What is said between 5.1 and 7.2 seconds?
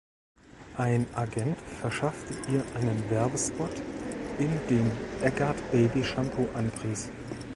Eggert Baby-Shampoo anpries.